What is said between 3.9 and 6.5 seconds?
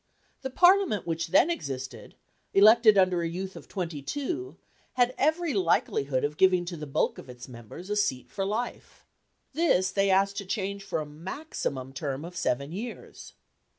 two, had every likelihood of